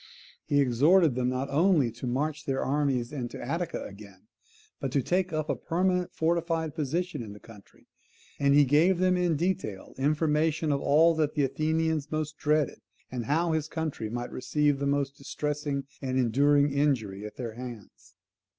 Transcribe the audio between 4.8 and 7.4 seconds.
to take up a permanent fortified position in the